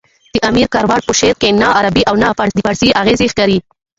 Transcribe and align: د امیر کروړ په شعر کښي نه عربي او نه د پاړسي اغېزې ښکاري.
د 0.33 0.35
امیر 0.49 0.67
کروړ 0.73 0.99
په 1.07 1.13
شعر 1.19 1.35
کښي 1.41 1.49
نه 1.61 1.67
عربي 1.77 2.03
او 2.09 2.15
نه 2.21 2.27
د 2.55 2.59
پاړسي 2.67 2.89
اغېزې 3.01 3.27
ښکاري. 3.31 3.57